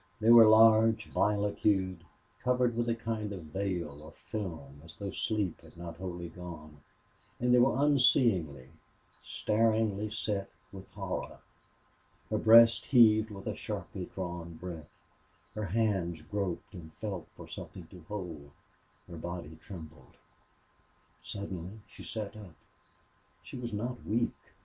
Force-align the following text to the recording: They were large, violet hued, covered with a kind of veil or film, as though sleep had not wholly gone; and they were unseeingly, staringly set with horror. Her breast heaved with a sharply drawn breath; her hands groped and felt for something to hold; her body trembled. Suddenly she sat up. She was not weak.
They 0.19 0.31
were 0.31 0.47
large, 0.49 1.05
violet 1.11 1.59
hued, 1.59 2.03
covered 2.43 2.75
with 2.75 2.89
a 2.89 2.95
kind 2.95 3.31
of 3.31 3.43
veil 3.43 4.01
or 4.01 4.13
film, 4.13 4.81
as 4.83 4.95
though 4.95 5.11
sleep 5.11 5.61
had 5.61 5.77
not 5.77 5.97
wholly 5.97 6.29
gone; 6.29 6.81
and 7.39 7.53
they 7.53 7.59
were 7.59 7.77
unseeingly, 7.77 8.71
staringly 9.21 10.09
set 10.09 10.49
with 10.71 10.89
horror. 10.93 11.37
Her 12.31 12.39
breast 12.39 12.85
heaved 12.87 13.29
with 13.29 13.45
a 13.45 13.55
sharply 13.55 14.07
drawn 14.15 14.55
breath; 14.55 14.89
her 15.53 15.65
hands 15.65 16.23
groped 16.23 16.73
and 16.73 16.91
felt 16.93 17.27
for 17.35 17.47
something 17.47 17.85
to 17.91 18.03
hold; 18.07 18.49
her 19.07 19.17
body 19.17 19.59
trembled. 19.63 20.15
Suddenly 21.21 21.77
she 21.87 22.03
sat 22.03 22.35
up. 22.35 22.55
She 23.43 23.55
was 23.55 23.71
not 23.71 24.03
weak. 24.03 24.33